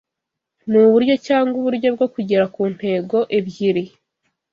[0.69, 3.83] Nuburyo cyangwa uburyo bwo kugera ku ntego ebyiri